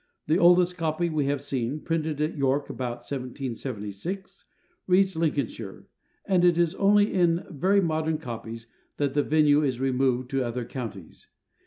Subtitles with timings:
[0.25, 4.45] The oldest copy we have seen, printed at York about 1776,
[4.87, 5.85] reads 'Lincolnshire,'
[6.25, 8.65] and it is only in very modern copies
[8.97, 11.27] that the venue is removed to other counties.